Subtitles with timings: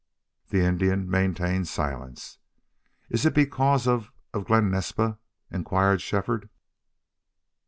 [0.49, 2.39] The Indian maintained silence.
[3.11, 5.19] "Is it because of of Glen Naspa?"
[5.51, 6.49] inquired Shefford.